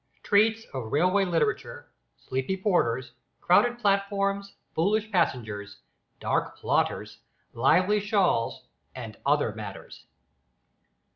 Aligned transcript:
TREATS 0.23 0.65
OF 0.73 0.91
RAILWAY 0.91 1.25
LITERATURE, 1.25 1.87
SLEEPY 2.17 2.57
PORTERS, 2.57 3.11
CROWDED 3.39 3.77
PLATFORMS, 3.77 4.53
FOOLISH 4.73 5.11
PASSENGERS, 5.11 5.77
DARK 6.19 6.57
PLOTTERS, 6.57 7.19
LIVELY 7.53 7.99
SHAWLS, 7.99 8.63
AND 8.95 9.17
OTHER 9.27 9.53
MATTERS. 9.53 10.05